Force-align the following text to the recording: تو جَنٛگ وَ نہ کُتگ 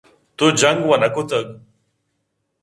تو 0.37 0.45
جَنٛگ 0.59 0.83
وَ 0.89 0.93
نہ 1.01 1.09
کُتگ 1.15 1.47